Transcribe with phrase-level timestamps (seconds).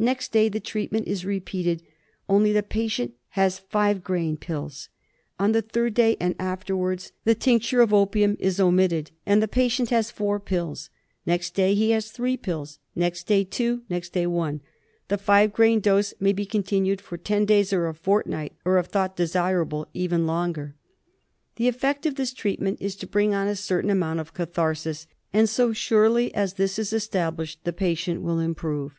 [0.00, 1.84] Next day the treatment is repeated,
[2.28, 4.88] only the patient has 5 five grain pills.
[5.38, 9.12] On the third day and afterwards 204 TREATMENT OF the tincture of opium is omitted
[9.24, 10.90] and the patient has 4 pills.
[11.24, 14.58] Next day he has 3 pills; next day 2; next day I.
[15.06, 18.86] The five grain dose may be continued for ten days or a fortnight, or, if
[18.86, 20.74] thought desirable, even longer.
[21.54, 25.48] The effect of this treatment is to bring on a certain amount of catharsis, and
[25.48, 28.98] so surely as this is established the patient will improve.